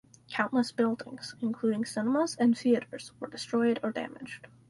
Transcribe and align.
Countless 0.31 0.71
buildings 0.71 1.35
including 1.41 1.85
cinemas 1.85 2.35
and 2.37 2.57
theaters 2.57 3.11
were 3.19 3.27
destroyed 3.29 3.79
or 3.83 3.91
damaged. 3.91 4.47